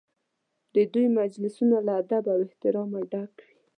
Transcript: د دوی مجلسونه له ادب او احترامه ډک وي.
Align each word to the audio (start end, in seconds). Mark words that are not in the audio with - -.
د 0.75 0.75
دوی 0.93 1.07
مجلسونه 1.19 1.77
له 1.87 1.93
ادب 2.01 2.23
او 2.33 2.37
احترامه 2.47 2.99
ډک 3.11 3.33
وي. 3.45 3.55